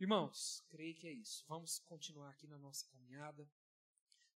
[0.00, 1.44] Irmãos, creio que é isso.
[1.48, 3.50] Vamos continuar aqui na nossa caminhada.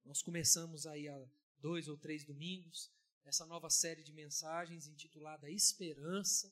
[0.03, 2.91] Nós começamos aí há dois ou três domingos
[3.23, 6.51] essa nova série de mensagens intitulada Esperança.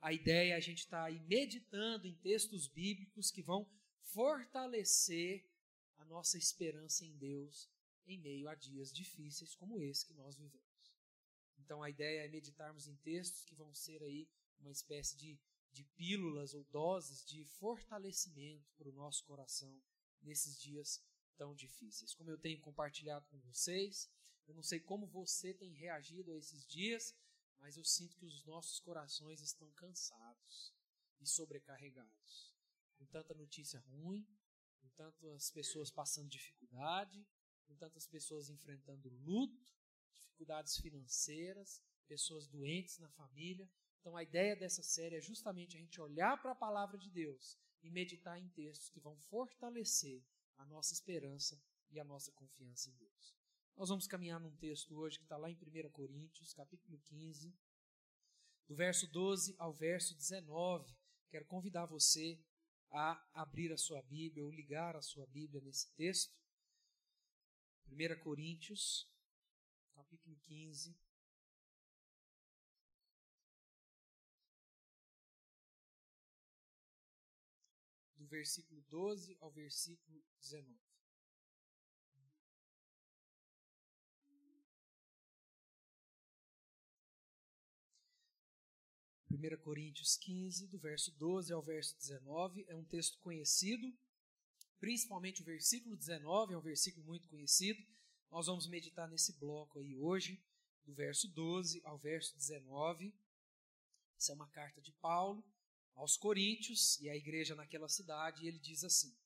[0.00, 5.46] A ideia é a gente estar tá aí meditando em textos bíblicos que vão fortalecer
[5.98, 7.68] a nossa esperança em Deus
[8.06, 10.64] em meio a dias difíceis como esse que nós vivemos.
[11.58, 14.26] Então a ideia é meditarmos em textos que vão ser aí
[14.58, 15.38] uma espécie de,
[15.76, 19.78] de pílulas ou doses de fortalecimento para o nosso coração
[20.22, 21.04] nesses dias
[21.36, 22.14] tão difíceis.
[22.14, 24.10] Como eu tenho compartilhado com vocês,
[24.48, 27.14] eu não sei como você tem reagido a esses dias,
[27.58, 30.72] mas eu sinto que os nossos corações estão cansados
[31.20, 32.54] e sobrecarregados.
[32.96, 34.26] Com tanta notícia ruim,
[34.80, 37.26] com tantas pessoas passando dificuldade,
[37.66, 39.76] com tantas pessoas enfrentando luto,
[40.14, 43.70] dificuldades financeiras, pessoas doentes na família.
[44.06, 47.58] Então a ideia dessa série é justamente a gente olhar para a palavra de Deus
[47.82, 50.22] e meditar em textos que vão fortalecer
[50.56, 51.60] a nossa esperança
[51.90, 53.34] e a nossa confiança em Deus.
[53.76, 57.52] Nós vamos caminhar num texto hoje que está lá em 1 Coríntios, capítulo 15,
[58.68, 60.96] do verso 12 ao verso 19.
[61.28, 62.40] Quero convidar você
[62.92, 66.32] a abrir a sua Bíblia ou ligar a sua Bíblia nesse texto.
[67.88, 69.10] 1 Coríntios,
[69.96, 70.96] capítulo 15.
[78.26, 80.76] Do versículo 12 ao versículo 19.
[89.30, 93.96] 1 Coríntios 15, do verso 12 ao verso 19, é um texto conhecido,
[94.80, 97.80] principalmente o versículo 19 é um versículo muito conhecido.
[98.28, 100.44] Nós vamos meditar nesse bloco aí hoje,
[100.84, 103.14] do verso 12 ao verso 19.
[104.18, 105.44] Essa é uma carta de Paulo
[105.96, 109.16] aos Coríntios e à igreja naquela cidade, e ele diz assim: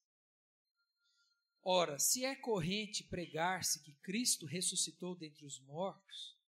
[1.63, 6.39] Ora, se é corrente pregar-se que Cristo ressuscitou dentre os mortos,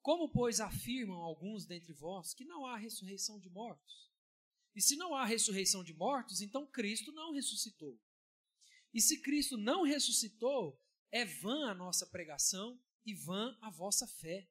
[0.00, 4.10] como, pois, afirmam alguns dentre vós que não há ressurreição de mortos?
[4.74, 7.98] E se não há ressurreição de mortos, então Cristo não ressuscitou.
[8.92, 10.80] E se Cristo não ressuscitou,
[11.10, 14.48] é vã a nossa pregação e vã a vossa fé.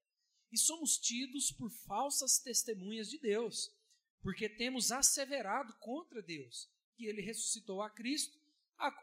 [0.51, 3.73] E somos tidos por falsas testemunhas de Deus,
[4.21, 8.39] porque temos asseverado contra Deus que ele ressuscitou a Cristo,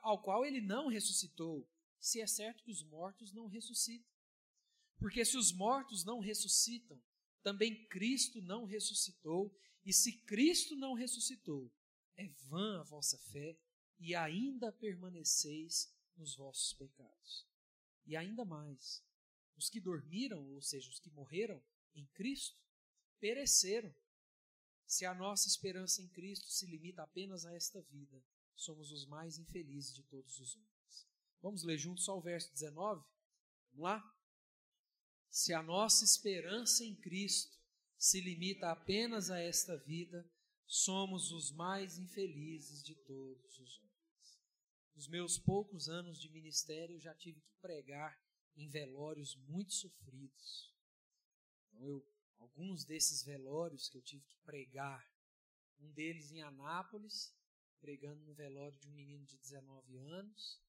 [0.02, 1.68] ao qual ele não ressuscitou,
[2.00, 4.10] se é certo que os mortos não ressuscitam.
[4.98, 7.00] Porque se os mortos não ressuscitam,
[7.42, 11.72] também Cristo não ressuscitou, e se Cristo não ressuscitou,
[12.16, 13.56] é vã a vossa fé
[13.98, 17.46] e ainda permaneceis nos vossos pecados.
[18.04, 19.02] E ainda mais,
[19.56, 21.62] os que dormiram, ou seja, os que morreram
[21.94, 22.58] em Cristo,
[23.20, 23.94] pereceram.
[24.88, 28.24] Se a nossa esperança em Cristo se limita apenas a esta vida,
[28.56, 31.06] somos os mais infelizes de todos os homens.
[31.42, 33.04] Vamos ler juntos só o verso 19?
[33.72, 34.18] Vamos lá?
[35.28, 37.54] Se a nossa esperança em Cristo
[37.98, 40.26] se limita apenas a esta vida,
[40.66, 44.40] somos os mais infelizes de todos os homens.
[44.94, 48.18] Nos meus poucos anos de ministério, já tive que pregar
[48.56, 50.74] em velórios muito sofridos.
[51.66, 55.06] Então, eu, alguns desses velórios que eu tive que pregar,
[55.80, 57.34] um deles em Anápolis,
[57.80, 60.60] pregando no velório de um menino de 19 anos,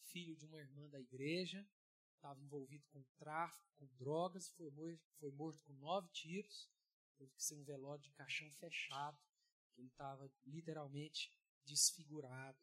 [0.00, 1.66] filho de uma irmã da igreja,
[2.14, 6.70] estava envolvido com tráfico, com drogas, foi morto, foi morto com nove tiros,
[7.18, 9.18] teve que ser um velório de caixão fechado,
[9.76, 11.30] ele estava literalmente
[11.64, 12.58] desfigurado.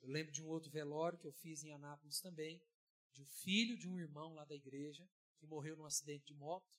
[0.00, 2.62] Eu lembro de um outro velório que eu fiz em Anápolis também,
[3.12, 5.08] de um filho de um irmão lá da igreja,
[5.38, 6.78] que morreu num acidente de moto.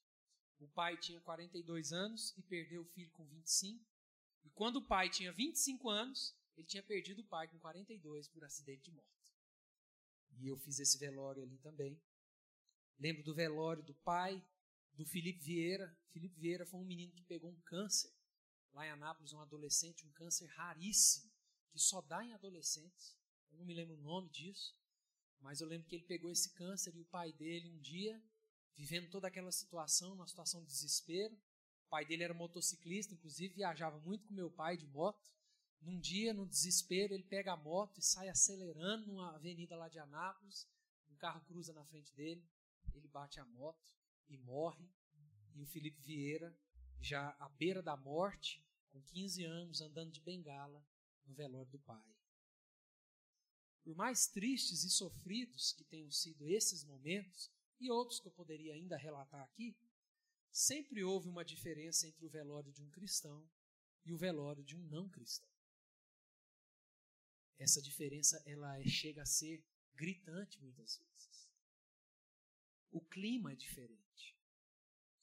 [0.59, 3.85] O pai tinha 42 anos e perdeu o filho com 25.
[4.43, 8.43] E quando o pai tinha 25 anos, ele tinha perdido o pai com 42 por
[8.43, 9.07] acidente de moto.
[10.39, 11.99] E eu fiz esse velório ali também.
[12.99, 14.43] Lembro do velório do pai
[14.93, 15.95] do Felipe Vieira.
[16.11, 18.11] Felipe Vieira foi um menino que pegou um câncer
[18.73, 21.31] lá em Anápolis, um adolescente, um câncer raríssimo,
[21.71, 23.15] que só dá em adolescentes.
[23.51, 24.75] Eu não me lembro o nome disso,
[25.39, 28.21] mas eu lembro que ele pegou esse câncer e o pai dele um dia,
[28.77, 31.33] vivendo toda aquela situação, uma situação de desespero.
[31.33, 35.27] O pai dele era motociclista, inclusive viajava muito com meu pai de moto.
[35.81, 39.97] Num dia, no desespero, ele pega a moto e sai acelerando numa avenida lá de
[39.99, 40.67] Anápolis.
[41.09, 42.45] Um carro cruza na frente dele,
[42.93, 43.93] ele bate a moto
[44.29, 44.87] e morre.
[45.55, 46.55] E o Felipe Vieira,
[47.01, 50.85] já à beira da morte, com 15 anos, andando de bengala
[51.25, 52.05] no velório do pai.
[53.83, 58.73] Por mais tristes e sofridos que tenham sido esses momentos, e outros que eu poderia
[58.73, 59.77] ainda relatar aqui,
[60.51, 63.47] sempre houve uma diferença entre o velório de um cristão
[64.05, 65.49] e o velório de um não cristão.
[67.59, 69.65] essa diferença ela é, chega a ser
[69.95, 71.49] gritante muitas vezes.
[72.91, 74.37] O clima é diferente.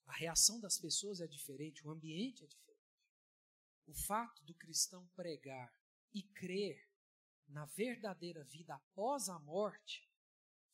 [0.07, 2.75] A reação das pessoas é diferente, o ambiente é diferente.
[3.87, 5.73] O fato do cristão pregar
[6.13, 6.89] e crer
[7.49, 10.09] na verdadeira vida após a morte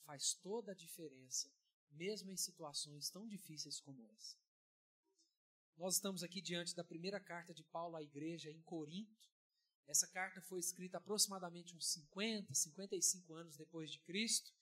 [0.04, 1.52] faz toda a diferença,
[1.92, 4.36] mesmo em situações tão difíceis como essa.
[5.76, 9.28] Nós estamos aqui diante da primeira carta de Paulo à igreja em Corinto.
[9.88, 14.52] Essa carta foi escrita aproximadamente uns 50, 55 anos depois de Cristo.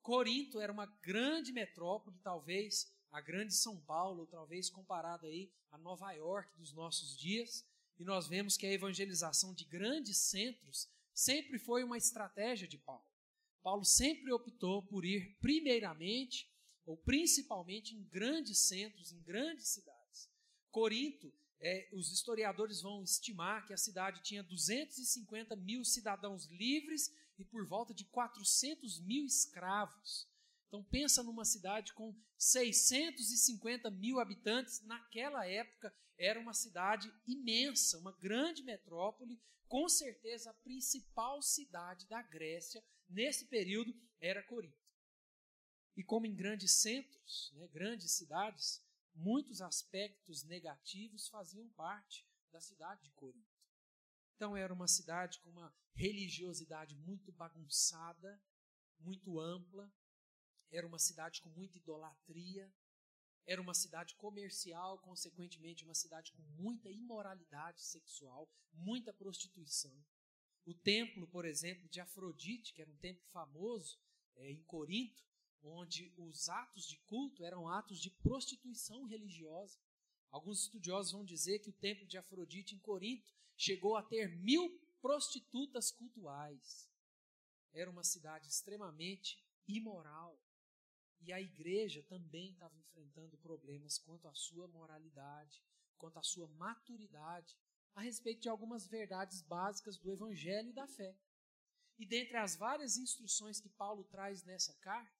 [0.00, 6.12] Corinto era uma grande metrópole, talvez a grande São Paulo, talvez comparada aí a Nova
[6.12, 7.66] York dos nossos dias.
[7.98, 13.04] E nós vemos que a evangelização de grandes centros sempre foi uma estratégia de Paulo.
[13.62, 16.48] Paulo sempre optou por ir primeiramente
[16.88, 20.30] ou principalmente em grandes centros, em grandes cidades.
[20.70, 21.30] Corinto,
[21.60, 27.66] é, os historiadores vão estimar que a cidade tinha 250 mil cidadãos livres e por
[27.66, 30.26] volta de 400 mil escravos.
[30.66, 34.80] Então pensa numa cidade com 650 mil habitantes.
[34.86, 42.22] Naquela época era uma cidade imensa, uma grande metrópole, com certeza a principal cidade da
[42.22, 44.87] Grécia nesse período era Corinto.
[45.98, 48.80] E como em grandes centros, né, grandes cidades,
[49.12, 53.58] muitos aspectos negativos faziam parte da cidade de Corinto.
[54.36, 58.40] Então era uma cidade com uma religiosidade muito bagunçada,
[59.00, 59.92] muito ampla,
[60.70, 62.72] era uma cidade com muita idolatria,
[63.44, 70.00] era uma cidade comercial, consequentemente, uma cidade com muita imoralidade sexual, muita prostituição.
[70.64, 73.98] O templo, por exemplo, de Afrodite, que era um templo famoso
[74.36, 75.27] é, em Corinto,
[75.62, 79.78] onde os atos de culto eram atos de prostituição religiosa.
[80.30, 84.70] Alguns estudiosos vão dizer que o templo de Afrodite em Corinto chegou a ter mil
[85.00, 86.88] prostitutas cultuais.
[87.72, 90.38] Era uma cidade extremamente imoral.
[91.20, 95.62] E a igreja também estava enfrentando problemas quanto à sua moralidade,
[95.96, 97.56] quanto à sua maturidade,
[97.94, 101.16] a respeito de algumas verdades básicas do evangelho e da fé.
[101.98, 105.17] E dentre as várias instruções que Paulo traz nessa carta,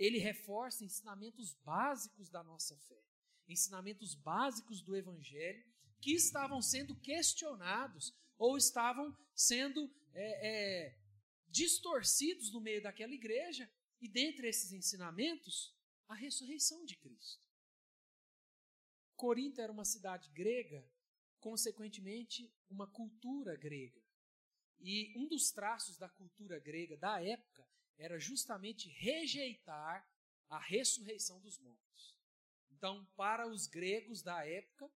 [0.00, 3.04] ele reforça ensinamentos básicos da nossa fé,
[3.46, 5.62] ensinamentos básicos do evangelho
[6.00, 10.98] que estavam sendo questionados ou estavam sendo é, é,
[11.48, 13.70] distorcidos no meio daquela igreja
[14.00, 15.76] e dentre esses ensinamentos,
[16.08, 17.44] a ressurreição de Cristo.
[19.14, 20.82] Corinto era uma cidade grega,
[21.38, 24.00] consequentemente, uma cultura grega.
[24.80, 27.68] E um dos traços da cultura grega da época
[28.00, 30.04] era justamente rejeitar
[30.48, 32.16] a ressurreição dos mortos.
[32.72, 34.90] Então, para os gregos da época,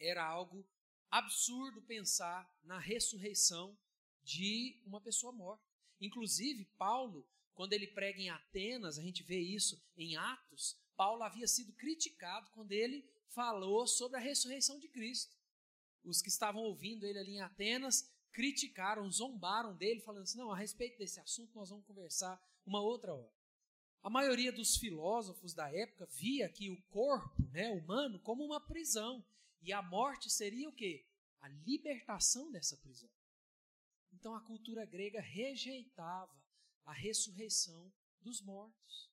[0.00, 0.66] era algo
[1.10, 3.78] absurdo pensar na ressurreição
[4.22, 5.64] de uma pessoa morta.
[6.00, 7.24] Inclusive, Paulo
[7.54, 12.50] quando ele prega em Atenas, a gente vê isso em Atos, Paulo havia sido criticado
[12.50, 15.36] quando ele falou sobre a ressurreição de Cristo.
[16.02, 20.56] Os que estavam ouvindo ele ali em Atenas criticaram, zombaram dele, falando assim: não, a
[20.56, 23.32] respeito desse assunto nós vamos conversar uma outra hora.
[24.02, 29.24] A maioria dos filósofos da época via que o corpo né, humano como uma prisão.
[29.62, 31.06] E a morte seria o quê?
[31.40, 33.08] A libertação dessa prisão.
[34.12, 36.36] Então a cultura grega rejeitava
[36.84, 39.10] a ressurreição dos mortos.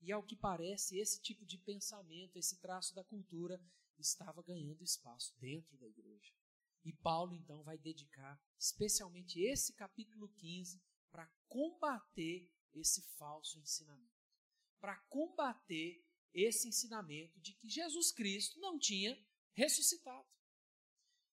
[0.00, 3.60] E ao que parece, esse tipo de pensamento, esse traço da cultura,
[3.98, 6.37] estava ganhando espaço dentro da igreja.
[6.84, 10.80] E Paulo então vai dedicar especialmente esse capítulo 15
[11.10, 14.18] para combater esse falso ensinamento.
[14.80, 19.18] Para combater esse ensinamento de que Jesus Cristo não tinha
[19.52, 20.28] ressuscitado.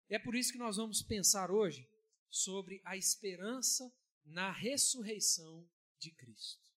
[0.09, 1.89] É por isso que nós vamos pensar hoje
[2.29, 5.67] sobre a esperança na ressurreição
[5.99, 6.71] de Cristo.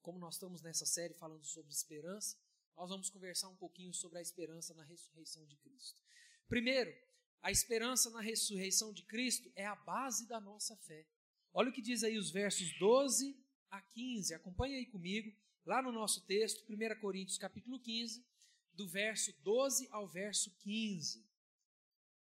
[0.00, 2.36] Como nós estamos nessa série falando sobre esperança,
[2.76, 6.02] nós vamos conversar um pouquinho sobre a esperança na ressurreição de Cristo.
[6.48, 6.92] Primeiro,
[7.42, 11.04] a esperança na ressurreição de Cristo é a base da nossa fé.
[11.52, 13.36] Olha o que diz aí os versos 12
[13.68, 14.32] a 15.
[14.34, 18.24] Acompanhe aí comigo, lá no nosso texto, 1 Coríntios capítulo 15,
[18.72, 21.26] do verso 12 ao verso 15.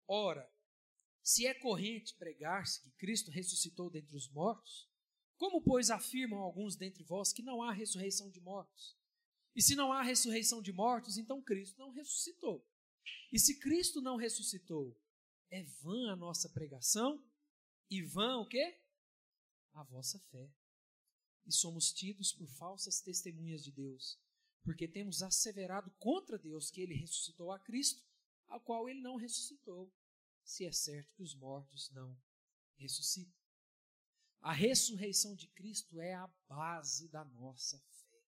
[0.07, 0.49] Ora,
[1.21, 4.89] se é corrente pregar-se que Cristo ressuscitou dentre os mortos,
[5.37, 8.97] como, pois, afirmam alguns dentre vós que não há ressurreição de mortos?
[9.55, 12.65] E se não há ressurreição de mortos, então Cristo não ressuscitou.
[13.33, 14.97] E se Cristo não ressuscitou,
[15.51, 17.25] é vã a nossa pregação
[17.91, 18.81] e vã o quê?
[19.73, 20.51] A vossa fé.
[21.47, 24.19] E somos tidos por falsas testemunhas de Deus,
[24.63, 28.03] porque temos asseverado contra Deus que ele ressuscitou a Cristo,
[28.47, 29.91] ao qual ele não ressuscitou,
[30.45, 32.17] se é certo que os mortos não
[32.77, 33.39] ressuscitam.
[34.41, 38.23] A ressurreição de Cristo é a base da nossa fé.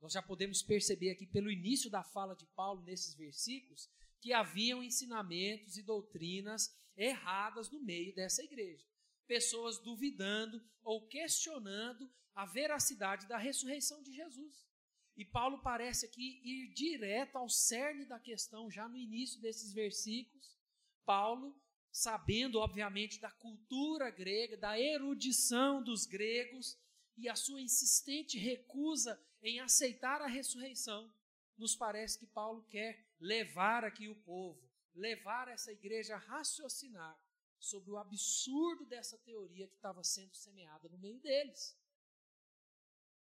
[0.00, 3.88] Nós já podemos perceber aqui pelo início da fala de Paulo nesses versículos
[4.24, 8.82] que haviam ensinamentos e doutrinas erradas no meio dessa igreja.
[9.26, 14.66] Pessoas duvidando ou questionando a veracidade da ressurreição de Jesus.
[15.14, 20.56] E Paulo parece aqui ir direto ao cerne da questão, já no início desses versículos.
[21.04, 21.54] Paulo,
[21.92, 26.78] sabendo, obviamente, da cultura grega, da erudição dos gregos
[27.18, 31.12] e a sua insistente recusa em aceitar a ressurreição,
[31.56, 34.60] nos parece que Paulo quer levar aqui o povo,
[34.94, 37.18] levar essa igreja a raciocinar
[37.58, 41.76] sobre o absurdo dessa teoria que estava sendo semeada no meio deles.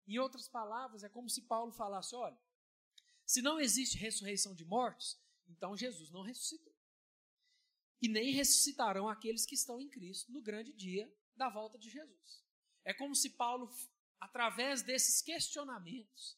[0.06, 2.38] Em outras palavras, é como se Paulo falasse: olha,
[3.24, 6.72] se não existe ressurreição de mortos, então Jesus não ressuscitou.
[8.00, 12.44] E nem ressuscitarão aqueles que estão em Cristo no grande dia da volta de Jesus.
[12.84, 13.72] É como se Paulo,
[14.18, 16.36] através desses questionamentos,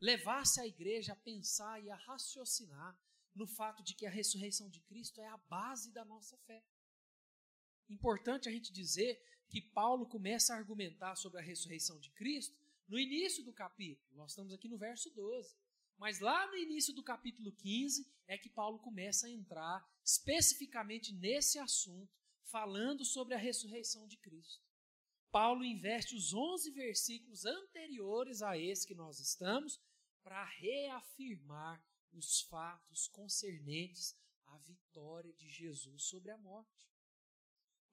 [0.00, 2.98] levasse a igreja a pensar e a raciocinar
[3.34, 6.64] no fato de que a ressurreição de Cristo é a base da nossa fé.
[7.88, 12.56] Importante a gente dizer que Paulo começa a argumentar sobre a ressurreição de Cristo
[12.88, 14.16] no início do capítulo.
[14.16, 15.54] Nós estamos aqui no verso 12.
[15.98, 21.58] Mas lá no início do capítulo 15 é que Paulo começa a entrar especificamente nesse
[21.58, 24.65] assunto, falando sobre a ressurreição de Cristo.
[25.36, 29.78] Paulo investe os 11 versículos anteriores a esse que nós estamos
[30.22, 31.78] para reafirmar
[32.10, 34.16] os fatos concernentes
[34.46, 36.88] à vitória de Jesus sobre a morte.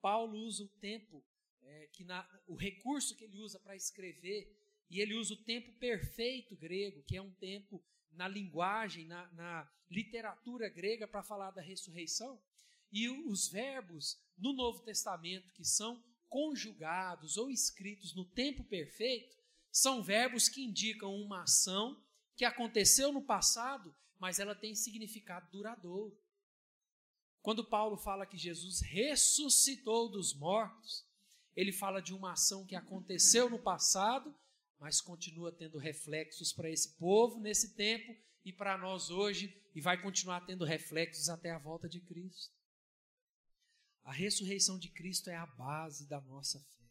[0.00, 1.22] Paulo usa o tempo,
[1.60, 4.50] é, que na, o recurso que ele usa para escrever
[4.88, 9.70] e ele usa o tempo perfeito grego, que é um tempo na linguagem, na, na
[9.90, 12.42] literatura grega, para falar da ressurreição.
[12.90, 16.02] E os verbos no Novo Testamento que são
[16.34, 19.38] conjugados ou escritos no tempo perfeito
[19.70, 22.02] são verbos que indicam uma ação
[22.34, 26.20] que aconteceu no passado, mas ela tem significado duradouro.
[27.40, 31.06] Quando Paulo fala que Jesus ressuscitou dos mortos,
[31.54, 34.34] ele fala de uma ação que aconteceu no passado,
[34.80, 38.12] mas continua tendo reflexos para esse povo nesse tempo
[38.44, 42.52] e para nós hoje, e vai continuar tendo reflexos até a volta de Cristo.
[44.04, 46.84] A ressurreição de Cristo é a base da nossa fé.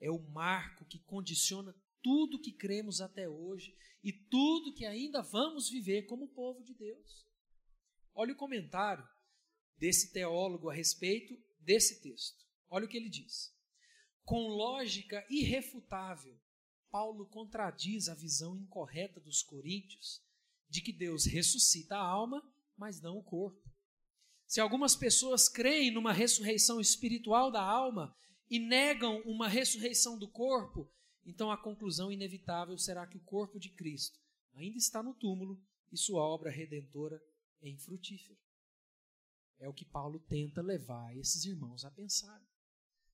[0.00, 5.68] É o marco que condiciona tudo que cremos até hoje e tudo que ainda vamos
[5.68, 7.26] viver como povo de Deus.
[8.14, 9.06] Olha o comentário
[9.76, 12.44] desse teólogo a respeito desse texto.
[12.68, 13.52] Olha o que ele diz.
[14.24, 16.40] Com lógica irrefutável,
[16.90, 20.22] Paulo contradiz a visão incorreta dos coríntios
[20.68, 22.40] de que Deus ressuscita a alma,
[22.76, 23.71] mas não o corpo.
[24.52, 28.14] Se algumas pessoas creem numa ressurreição espiritual da alma
[28.50, 30.92] e negam uma ressurreição do corpo,
[31.24, 34.20] então a conclusão inevitável será que o corpo de Cristo
[34.52, 35.58] ainda está no túmulo
[35.90, 37.18] e sua obra redentora
[37.62, 38.38] é infrutífera.
[39.58, 42.46] É o que Paulo tenta levar esses irmãos a pensar.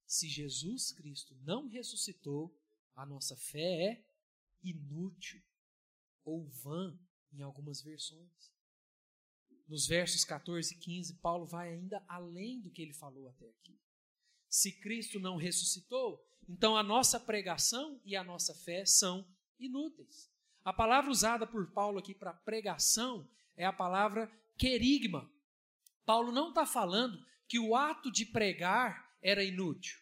[0.09, 2.53] Se Jesus Cristo não ressuscitou,
[2.97, 4.05] a nossa fé é
[4.61, 5.41] inútil
[6.25, 6.99] ou vã
[7.33, 8.58] em algumas versões.
[9.69, 13.79] Nos versos 14 e 15, Paulo vai ainda além do que ele falou até aqui.
[14.49, 19.29] Se Cristo não ressuscitou, então a nossa pregação e a nossa fé são
[19.61, 20.31] inúteis.
[20.65, 25.31] A palavra usada por Paulo aqui para pregação é a palavra querigma.
[26.07, 29.99] Paulo não está falando que o ato de pregar era inútil.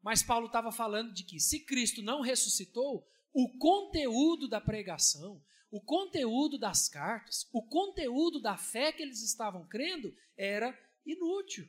[0.00, 5.80] Mas Paulo estava falando de que se Cristo não ressuscitou, o conteúdo da pregação, o
[5.80, 11.68] conteúdo das cartas, o conteúdo da fé que eles estavam crendo era inútil.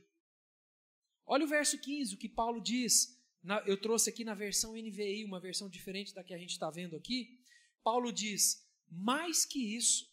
[1.26, 3.18] Olha o verso 15, o que Paulo diz.
[3.42, 6.70] Na, eu trouxe aqui na versão NVI, uma versão diferente da que a gente está
[6.70, 7.40] vendo aqui.
[7.84, 10.12] Paulo diz: mais que isso,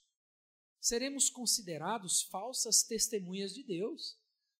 [0.81, 4.19] seremos considerados falsas testemunhas de Deus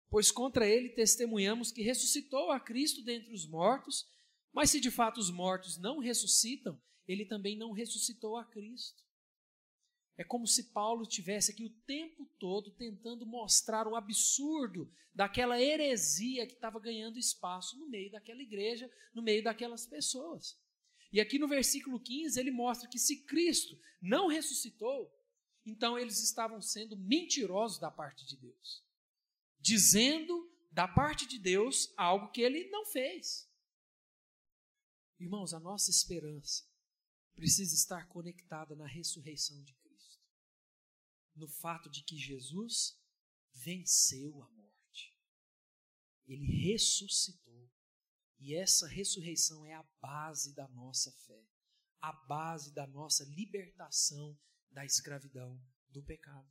[0.09, 4.07] Pois contra ele testemunhamos que ressuscitou a Cristo dentre os mortos,
[4.53, 9.05] mas se de fato os mortos não ressuscitam, ele também não ressuscitou a Cristo.
[10.17, 16.47] É como se Paulo tivesse aqui o tempo todo tentando mostrar o absurdo daquela heresia
[16.47, 20.59] que estava ganhando espaço no meio daquela igreja, no meio daquelas pessoas.
[21.13, 25.13] E aqui no versículo 15 ele mostra que se Cristo não ressuscitou,
[25.65, 28.87] então eles estavam sendo mentirosos da parte de Deus
[29.67, 33.51] dizendo da parte de Deus algo que ele não fez.
[35.19, 36.65] Irmãos, a nossa esperança
[37.35, 39.75] precisa estar conectada na ressurreição de
[41.37, 42.99] no fato de que Jesus
[43.53, 45.17] venceu a morte,
[46.27, 47.71] ele ressuscitou,
[48.39, 51.49] E essa ressurreição é a base da nossa fé,
[52.01, 54.39] a base da nossa libertação
[54.71, 56.47] da escravidão do pecado.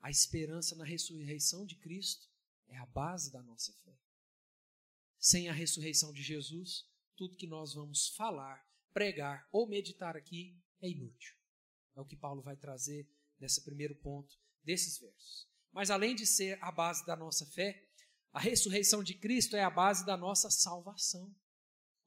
[0.00, 2.30] A esperança na ressurreição de Cristo
[2.68, 3.98] é a base da nossa fé.
[5.18, 10.88] Sem a ressurreição de Jesus, tudo que nós vamos falar, pregar ou meditar aqui é
[10.88, 11.36] inútil.
[11.94, 13.08] É o que Paulo vai trazer
[13.40, 15.48] nesse primeiro ponto desses versos.
[15.72, 17.84] Mas além de ser a base da nossa fé,
[18.32, 21.34] a ressurreição de Cristo é a base da nossa salvação.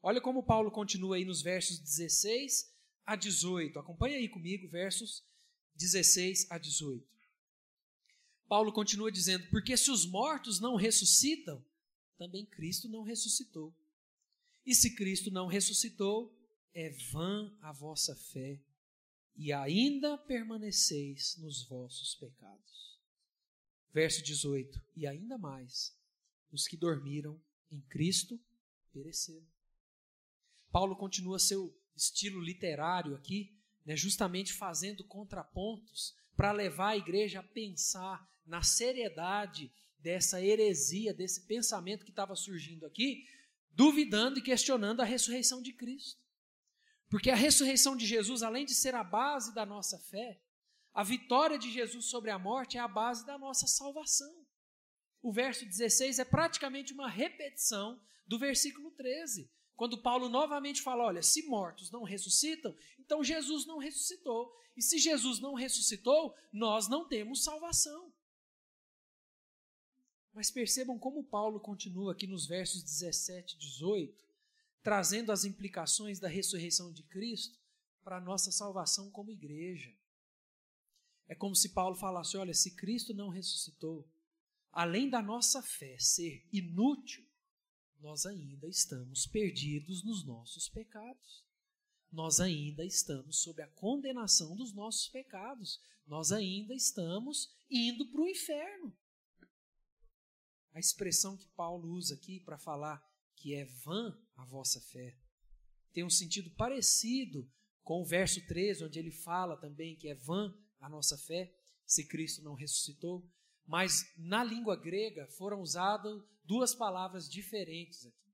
[0.01, 2.74] Olha como Paulo continua aí nos versos 16
[3.05, 3.79] a 18.
[3.79, 5.24] Acompanha aí comigo, versos
[5.75, 7.05] 16 a 18.
[8.48, 11.63] Paulo continua dizendo: Porque se os mortos não ressuscitam,
[12.17, 13.75] também Cristo não ressuscitou.
[14.65, 16.38] E se Cristo não ressuscitou,
[16.74, 18.62] é vã a vossa fé,
[19.38, 23.00] e ainda permaneceis nos vossos pecados.
[23.94, 25.96] Verso 18: E ainda mais,
[26.51, 27.39] os que dormiram
[27.70, 28.39] em Cristo
[28.91, 29.48] pereceram.
[30.72, 37.44] Paulo continua seu estilo literário aqui, né, justamente fazendo contrapontos para levar a igreja a
[37.44, 43.25] pensar na seriedade dessa heresia, desse pensamento que estava surgindo aqui,
[43.72, 46.26] duvidando e questionando a ressurreição de Cristo.
[47.09, 50.41] Porque a ressurreição de Jesus, além de ser a base da nossa fé,
[50.93, 54.45] a vitória de Jesus sobre a morte é a base da nossa salvação.
[55.21, 61.21] O verso 16 é praticamente uma repetição do versículo 13, quando Paulo novamente fala: olha,
[61.21, 64.53] se mortos não ressuscitam, então Jesus não ressuscitou.
[64.75, 68.13] E se Jesus não ressuscitou, nós não temos salvação.
[70.33, 74.26] Mas percebam como Paulo continua aqui nos versos 17 e 18,
[74.88, 77.60] trazendo as implicações da ressurreição de Cristo
[78.06, 79.94] para a nossa salvação como igreja.
[81.27, 84.10] É como se Paulo falasse: olha, se Cristo não ressuscitou,
[84.72, 87.27] além da nossa fé ser inútil,
[88.00, 91.44] nós ainda estamos perdidos nos nossos pecados.
[92.10, 95.82] Nós ainda estamos sob a condenação dos nossos pecados.
[96.06, 98.97] Nós ainda estamos indo para o inferno.
[100.71, 105.17] A expressão que Paulo usa aqui para falar que é vã a vossa fé
[105.97, 107.52] tem um sentido parecido
[107.84, 111.52] com o verso 13, onde ele fala também que é vã a nossa fé
[111.88, 113.28] se Cristo não ressuscitou.
[113.65, 118.32] Mas na língua grega foram usadas duas palavras diferentes aqui.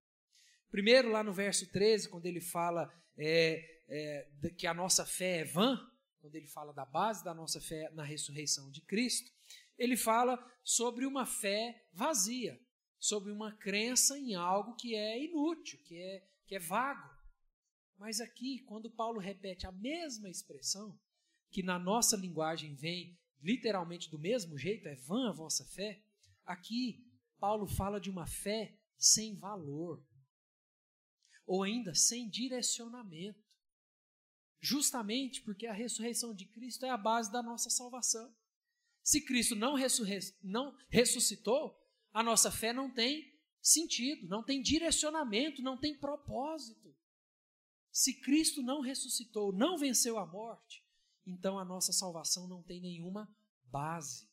[0.69, 5.45] Primeiro, lá no verso 13, quando ele fala é, é, que a nossa fé é
[5.45, 5.79] vã,
[6.19, 9.31] quando ele fala da base da nossa fé na ressurreição de Cristo,
[9.77, 12.59] ele fala sobre uma fé vazia,
[13.03, 17.13] sobre uma crença em algo que é inútil, que é, que é vago.
[17.97, 20.97] Mas aqui, quando Paulo repete a mesma expressão,
[21.51, 26.01] que na nossa linguagem vem literalmente do mesmo jeito, é vã a vossa fé,
[26.45, 27.05] aqui
[27.39, 30.01] Paulo fala de uma fé sem valor,
[31.45, 33.43] ou ainda sem direcionamento.
[34.61, 38.33] Justamente porque a ressurreição de Cristo é a base da nossa salvação.
[39.03, 39.75] Se Cristo não,
[40.41, 41.82] não ressuscitou,
[42.13, 46.95] a nossa fé não tem sentido, não tem direcionamento, não tem propósito.
[47.91, 50.83] Se Cristo não ressuscitou, não venceu a morte,
[51.25, 53.27] então a nossa salvação não tem nenhuma
[53.65, 54.27] base,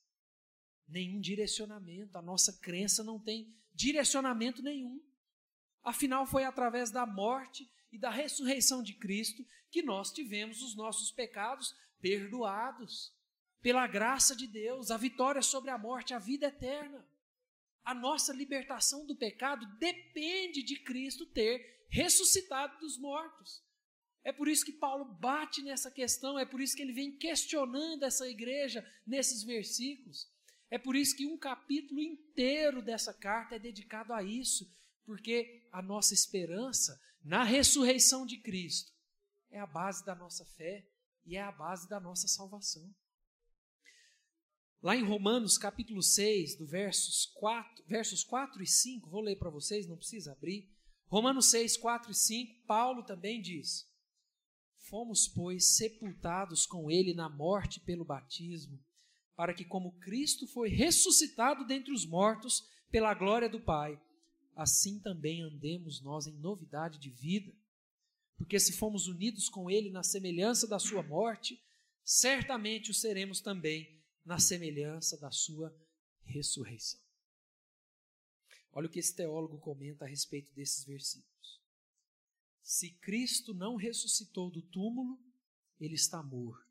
[0.88, 5.02] nenhum direcionamento, a nossa crença não tem direcionamento nenhum.
[5.82, 11.10] Afinal, foi através da morte e da ressurreição de Cristo que nós tivemos os nossos
[11.10, 13.14] pecados perdoados
[13.62, 17.06] pela graça de Deus, a vitória sobre a morte, a vida eterna.
[17.84, 23.62] A nossa libertação do pecado depende de Cristo ter ressuscitado dos mortos.
[24.22, 28.04] É por isso que Paulo bate nessa questão, é por isso que ele vem questionando
[28.04, 30.30] essa igreja nesses versículos.
[30.70, 34.70] É por isso que um capítulo inteiro dessa carta é dedicado a isso,
[35.04, 38.92] porque a nossa esperança na ressurreição de Cristo
[39.50, 40.86] é a base da nossa fé
[41.26, 42.94] e é a base da nossa salvação.
[44.82, 49.50] Lá em Romanos capítulo 6, do versos 4, versos 4 e 5, vou ler para
[49.50, 50.70] vocês, não precisa abrir.
[51.06, 53.86] Romanos 6, 4 e 5, Paulo também diz:
[54.88, 58.82] Fomos, pois, sepultados com ele na morte pelo batismo,
[59.36, 64.00] para que, como Cristo foi ressuscitado dentre os mortos pela glória do Pai,
[64.56, 67.52] assim também andemos nós em novidade de vida.
[68.38, 71.62] Porque se fomos unidos com ele na semelhança da sua morte,
[72.02, 75.74] certamente o seremos também na semelhança da sua
[76.24, 77.00] ressurreição.
[78.72, 81.60] Olha o que esse teólogo comenta a respeito desses versículos.
[82.62, 85.18] Se Cristo não ressuscitou do túmulo,
[85.80, 86.70] ele está morto.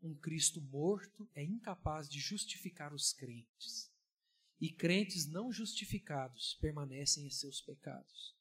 [0.00, 3.90] Um Cristo morto é incapaz de justificar os crentes.
[4.60, 8.36] e crentes não justificados permanecem em seus pecados.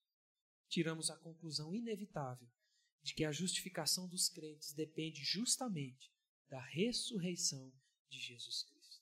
[0.67, 2.47] Tiramos a conclusão inevitável
[3.03, 6.11] de que a justificação dos crentes depende justamente
[6.49, 7.71] da ressurreição
[8.09, 9.01] de Jesus Cristo.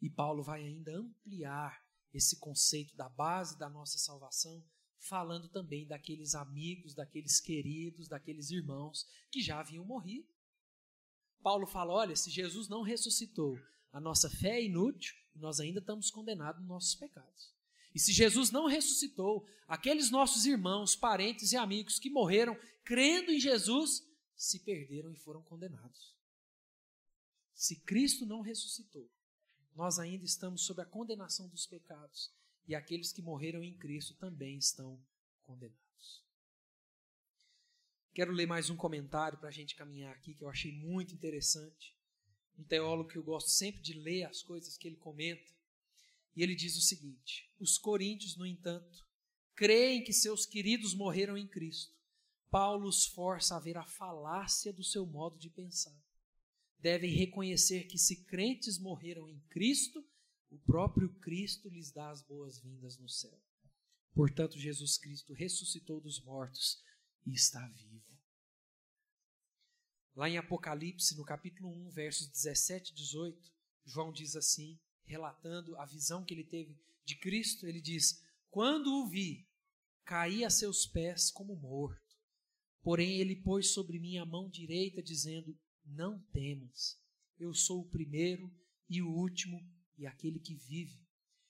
[0.00, 4.64] E Paulo vai ainda ampliar esse conceito da base da nossa salvação,
[5.00, 10.28] falando também daqueles amigos, daqueles queridos, daqueles irmãos que já haviam morrido.
[11.42, 13.58] Paulo fala: olha, se Jesus não ressuscitou,
[13.92, 17.52] a nossa fé é inútil e nós ainda estamos condenados nos nossos pecados.
[17.94, 23.40] E se Jesus não ressuscitou, aqueles nossos irmãos, parentes e amigos que morreram crendo em
[23.40, 24.07] Jesus
[24.38, 26.16] se perderam e foram condenados.
[27.52, 29.10] Se Cristo não ressuscitou,
[29.74, 32.32] nós ainda estamos sob a condenação dos pecados
[32.68, 35.04] e aqueles que morreram em Cristo também estão
[35.42, 36.24] condenados.
[38.14, 41.96] Quero ler mais um comentário para a gente caminhar aqui que eu achei muito interessante.
[42.56, 45.52] Um teólogo que eu gosto sempre de ler as coisas que ele comenta.
[46.34, 49.04] E ele diz o seguinte: Os coríntios, no entanto,
[49.54, 51.97] creem que seus queridos morreram em Cristo.
[52.50, 55.96] Paulo os força a ver a falácia do seu modo de pensar.
[56.78, 60.04] Devem reconhecer que se crentes morreram em Cristo,
[60.50, 63.38] o próprio Cristo lhes dá as boas-vindas no céu.
[64.14, 66.82] Portanto, Jesus Cristo ressuscitou dos mortos
[67.26, 68.18] e está vivo.
[70.14, 73.52] Lá em Apocalipse, no capítulo 1, versos 17 e 18,
[73.84, 79.08] João diz assim: relatando a visão que ele teve de Cristo, ele diz: Quando o
[79.08, 79.48] vi,
[80.04, 82.07] caí a seus pés como morto.
[82.88, 86.98] Porém, ele pôs sobre mim a mão direita, dizendo: Não temas,
[87.38, 88.50] eu sou o primeiro
[88.88, 89.62] e o último
[89.98, 91.06] e aquele que vive.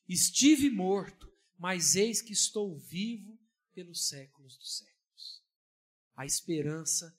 [0.08, 3.38] Estive morto, mas eis que estou vivo
[3.72, 5.40] pelos séculos dos séculos.
[6.16, 7.16] A esperança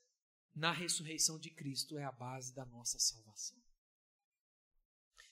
[0.54, 3.58] na ressurreição de Cristo é a base da nossa salvação.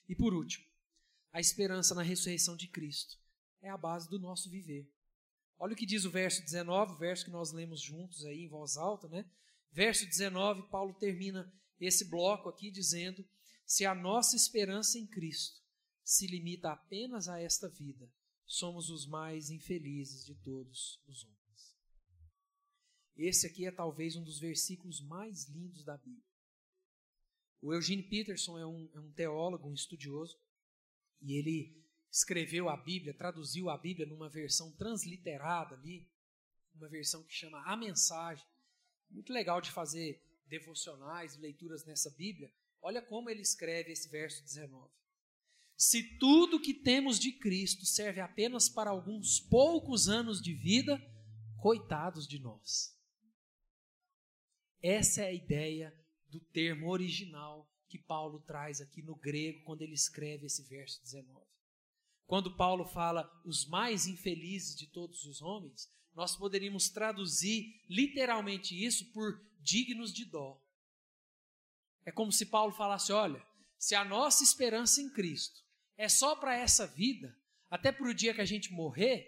[0.08, 0.64] E por último,
[1.30, 3.20] a esperança na ressurreição de Cristo
[3.60, 4.90] é a base do nosso viver.
[5.58, 8.48] Olha o que diz o verso 19, o verso que nós lemos juntos aí em
[8.48, 9.28] voz alta, né?
[9.72, 13.24] Verso 19, Paulo termina esse bloco aqui dizendo:
[13.66, 15.60] Se a nossa esperança em Cristo
[16.04, 18.10] se limita apenas a esta vida,
[18.46, 21.38] somos os mais infelizes de todos os homens.
[23.16, 26.24] Esse aqui é talvez um dos versículos mais lindos da Bíblia.
[27.60, 30.38] O Eugene Peterson é um, é um teólogo, um estudioso,
[31.20, 36.08] e ele escreveu a Bíblia, traduziu a Bíblia numa versão transliterada ali,
[36.74, 38.44] uma versão que chama A Mensagem.
[39.10, 42.52] Muito legal de fazer devocionais, leituras nessa Bíblia.
[42.80, 44.90] Olha como ele escreve esse verso 19.
[45.76, 51.00] Se tudo que temos de Cristo serve apenas para alguns poucos anos de vida,
[51.60, 52.96] coitados de nós.
[54.82, 55.94] Essa é a ideia
[56.28, 61.47] do termo original que Paulo traz aqui no grego quando ele escreve esse verso 19.
[62.28, 69.10] Quando Paulo fala os mais infelizes de todos os homens, nós poderíamos traduzir literalmente isso
[69.12, 70.62] por dignos de dó.
[72.04, 73.42] É como se Paulo falasse: olha,
[73.78, 75.64] se a nossa esperança em Cristo
[75.96, 77.34] é só para essa vida,
[77.70, 79.26] até para o dia que a gente morrer,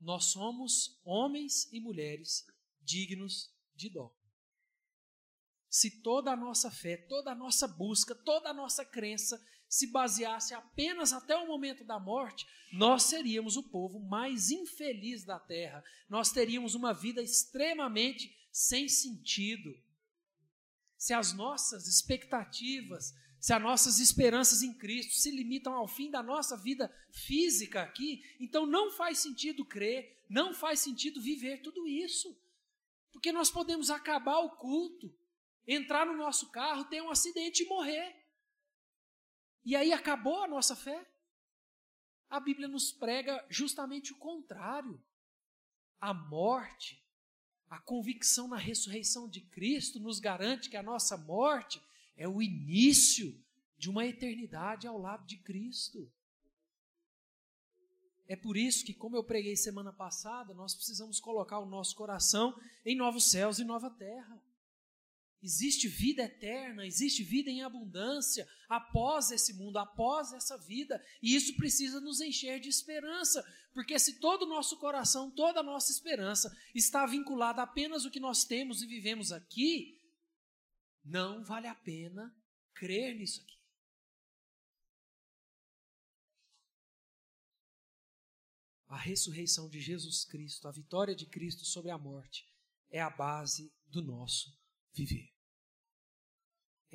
[0.00, 2.46] nós somos homens e mulheres
[2.80, 4.10] dignos de dó
[5.74, 10.54] se toda a nossa fé, toda a nossa busca, toda a nossa crença se baseasse
[10.54, 15.82] apenas até o momento da morte, nós seríamos o povo mais infeliz da terra.
[16.08, 19.76] Nós teríamos uma vida extremamente sem sentido.
[20.96, 26.22] Se as nossas expectativas, se as nossas esperanças em Cristo se limitam ao fim da
[26.22, 32.40] nossa vida física aqui, então não faz sentido crer, não faz sentido viver tudo isso.
[33.10, 35.12] Porque nós podemos acabar o culto,
[35.66, 38.23] entrar no nosso carro, ter um acidente e morrer.
[39.64, 41.08] E aí acabou a nossa fé?
[42.28, 45.02] A Bíblia nos prega justamente o contrário.
[46.00, 47.02] A morte,
[47.70, 51.82] a convicção na ressurreição de Cristo nos garante que a nossa morte
[52.16, 53.42] é o início
[53.78, 56.10] de uma eternidade ao lado de Cristo.
[58.26, 62.58] É por isso que, como eu preguei semana passada, nós precisamos colocar o nosso coração
[62.84, 64.42] em novos céus e nova terra.
[65.44, 71.54] Existe vida eterna, existe vida em abundância após esse mundo, após essa vida, e isso
[71.56, 76.50] precisa nos encher de esperança, porque se todo o nosso coração, toda a nossa esperança
[76.74, 80.00] está vinculada apenas ao que nós temos e vivemos aqui,
[81.04, 82.34] não vale a pena
[82.72, 83.58] crer nisso aqui.
[88.88, 92.50] A ressurreição de Jesus Cristo, a vitória de Cristo sobre a morte,
[92.88, 94.58] é a base do nosso
[94.94, 95.33] viver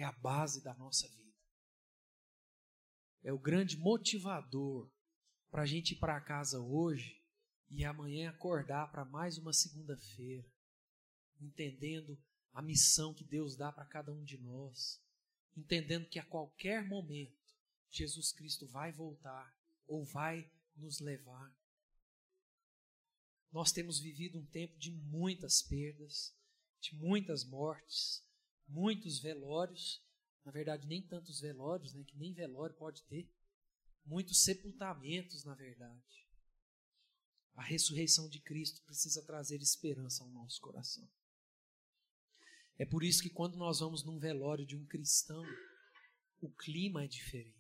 [0.02, 1.20] é a base da nossa vida.
[3.22, 4.90] é o grande motivador
[5.52, 7.22] para a gente ir para casa hoje
[7.70, 10.50] e amanhã acordar para mais uma segunda-feira,
[11.42, 12.18] entendendo
[12.54, 15.04] a missão que Deus dá para cada um de nós,
[15.58, 17.38] entendendo que a qualquer momento
[17.90, 19.54] Jesus Cristo vai voltar
[19.86, 21.54] ou vai nos levar.
[23.52, 26.34] Nós temos vivido um tempo de muitas perdas,
[26.80, 28.24] de muitas mortes,
[28.70, 30.02] muitos velórios,
[30.46, 33.30] na verdade nem tantos velórios, né, que nem velório pode ter,
[34.06, 36.28] muitos sepultamentos, na verdade.
[37.56, 41.08] A ressurreição de Cristo precisa trazer esperança ao nosso coração.
[42.78, 45.44] É por isso que quando nós vamos num velório de um cristão,
[46.40, 47.60] o clima é diferente.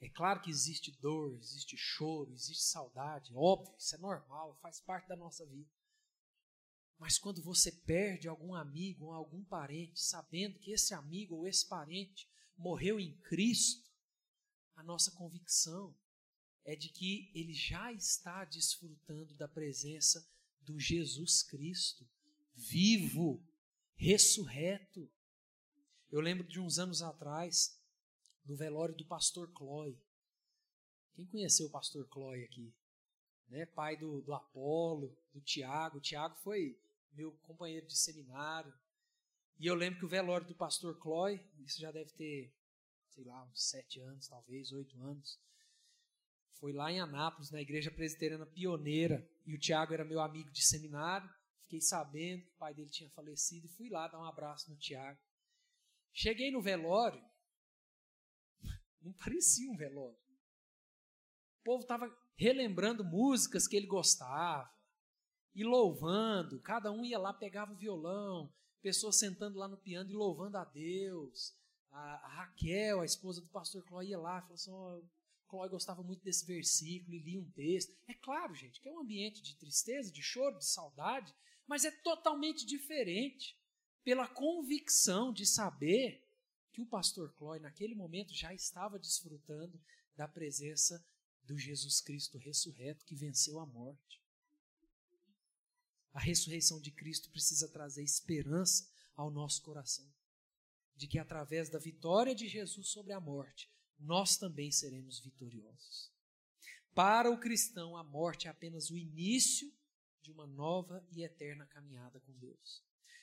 [0.00, 5.08] É claro que existe dor, existe choro, existe saudade, óbvio, isso é normal, faz parte
[5.08, 5.68] da nossa vida.
[6.98, 11.66] Mas quando você perde algum amigo ou algum parente, sabendo que esse amigo ou esse
[11.66, 13.88] parente morreu em Cristo,
[14.74, 15.96] a nossa convicção
[16.64, 20.28] é de que ele já está desfrutando da presença
[20.60, 22.06] do Jesus Cristo,
[22.54, 23.42] vivo,
[23.94, 25.10] ressurreto.
[26.10, 27.80] Eu lembro de uns anos atrás,
[28.44, 29.98] do velório do pastor Chloe.
[31.14, 32.74] Quem conheceu o pastor Chloe aqui?
[33.48, 33.66] Né?
[33.66, 35.98] Pai do, do Apolo, do Tiago.
[35.98, 36.78] O Tiago foi
[37.12, 38.72] meu companheiro de seminário.
[39.58, 42.54] E eu lembro que o velório do pastor Chloe, isso já deve ter,
[43.08, 45.38] sei lá, uns sete anos, talvez, oito anos.
[46.60, 50.62] Foi lá em Anápolis, na igreja presbiteriana pioneira, e o Tiago era meu amigo de
[50.62, 51.28] seminário.
[51.62, 54.76] Fiquei sabendo que o pai dele tinha falecido e fui lá dar um abraço no
[54.76, 55.20] Tiago.
[56.12, 57.22] Cheguei no velório,
[59.02, 60.18] não parecia um velório.
[61.60, 64.77] O povo estava relembrando músicas que ele gostava
[65.54, 66.60] e louvando.
[66.60, 70.64] Cada um ia lá, pegava o violão, pessoas sentando lá no piano e louvando a
[70.64, 71.54] Deus.
[71.90, 75.02] A, Raquel, a esposa do pastor Chloe, ia lá falou assim: oh,
[75.48, 77.96] Chloe gostava muito desse versículo e lia um texto.
[78.06, 81.34] É claro, gente, que é um ambiente de tristeza, de choro, de saudade,
[81.66, 83.58] mas é totalmente diferente
[84.04, 86.24] pela convicção de saber
[86.72, 89.80] que o pastor Chloe, naquele momento, já estava desfrutando
[90.16, 91.04] da presença
[91.42, 94.17] do Jesus Cristo ressurreto que venceu a morte.
[96.12, 100.06] A ressurreição de Cristo precisa trazer esperança ao nosso coração,
[100.96, 106.10] de que através da vitória de Jesus sobre a morte, nós também seremos vitoriosos.
[106.94, 109.72] Para o cristão, a morte é apenas o início
[110.20, 112.82] de uma nova e eterna caminhada com Deus.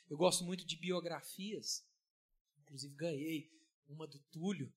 [0.10, 1.86] Eu gosto muito de biografias,
[2.60, 3.52] inclusive ganhei
[3.88, 4.74] uma do Túlio,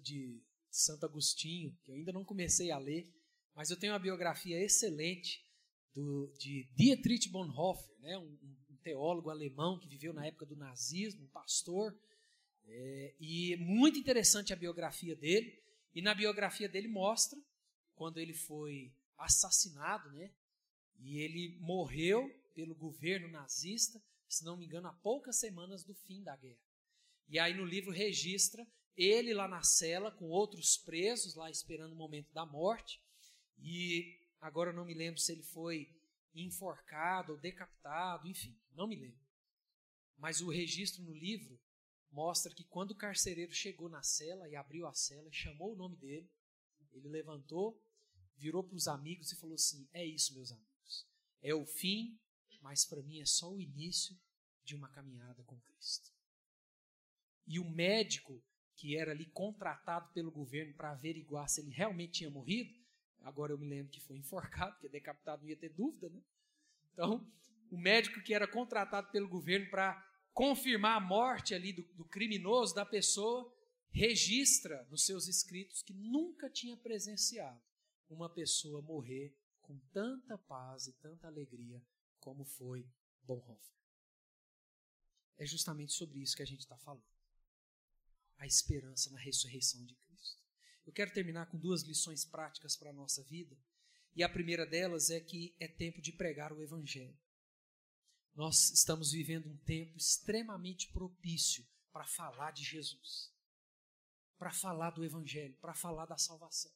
[0.00, 3.12] de Santo Agostinho, que eu ainda não comecei a ler,
[3.54, 5.47] mas eu tenho uma biografia excelente
[5.98, 8.38] do, de Dietrich Bonhoeffer, né, um,
[8.70, 11.92] um teólogo alemão que viveu na época do nazismo, um pastor,
[12.64, 15.60] é, e muito interessante a biografia dele.
[15.92, 17.38] E na biografia dele mostra
[17.96, 20.30] quando ele foi assassinado, né?
[21.00, 26.22] E ele morreu pelo governo nazista, se não me engano, há poucas semanas do fim
[26.22, 26.60] da guerra.
[27.28, 28.64] E aí no livro registra
[28.96, 33.00] ele lá na cela com outros presos lá esperando o momento da morte.
[33.60, 35.94] E agora eu não me lembro se ele foi
[36.34, 39.26] enforcado ou decapitado, enfim, não me lembro.
[40.16, 41.60] Mas o registro no livro
[42.10, 45.76] mostra que quando o carcereiro chegou na cela e abriu a cela e chamou o
[45.76, 46.30] nome dele,
[46.92, 47.80] ele levantou,
[48.36, 51.06] virou para os amigos e falou assim: É isso, meus amigos.
[51.40, 52.18] É o fim,
[52.60, 54.18] mas para mim é só o início
[54.64, 56.10] de uma caminhada com Cristo.
[57.46, 58.42] E o médico
[58.76, 62.72] que era ali contratado pelo governo para averiguar se ele realmente tinha morrido,
[63.22, 66.22] agora eu me lembro que foi enforcado, porque decapitado não ia ter dúvida, né?
[66.92, 67.26] Então,
[67.70, 72.74] o médico que era contratado pelo governo para confirmar a morte ali do, do criminoso,
[72.74, 73.52] da pessoa,
[73.90, 77.60] registra nos seus escritos que nunca tinha presenciado
[78.08, 81.82] uma pessoa morrer com tanta paz e tanta alegria
[82.20, 82.88] como foi
[83.22, 83.76] Bonhoeffer.
[85.36, 87.04] É justamente sobre isso que a gente está falando.
[88.38, 90.47] A esperança na ressurreição de Cristo.
[90.88, 93.54] Eu quero terminar com duas lições práticas para a nossa vida.
[94.16, 97.14] E a primeira delas é que é tempo de pregar o Evangelho.
[98.34, 103.30] Nós estamos vivendo um tempo extremamente propício para falar de Jesus,
[104.38, 106.72] para falar do Evangelho, para falar da salvação,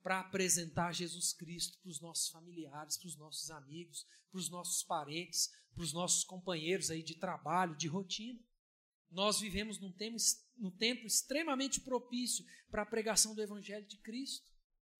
[0.00, 4.84] para apresentar Jesus Cristo para os nossos familiares, para os nossos amigos, para os nossos
[4.84, 8.40] parentes, para os nossos companheiros aí de trabalho, de rotina.
[9.14, 10.16] Nós vivemos num tempo,
[10.56, 14.52] num tempo extremamente propício para a pregação do Evangelho de Cristo.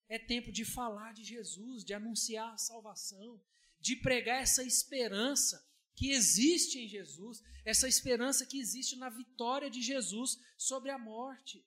[0.08, 3.42] É tempo de falar de Jesus, de anunciar a salvação,
[3.80, 9.82] de pregar essa esperança que existe em Jesus, essa esperança que existe na vitória de
[9.82, 11.66] Jesus sobre a morte.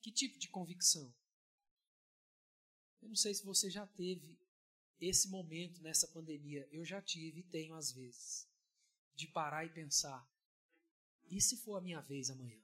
[0.00, 1.14] Que tipo de convicção?
[3.00, 4.36] Eu não sei se você já teve
[5.00, 6.68] esse momento nessa pandemia.
[6.72, 8.48] Eu já tive e tenho às vezes.
[9.14, 10.28] De parar e pensar:
[11.30, 12.58] e se for a minha vez amanhã?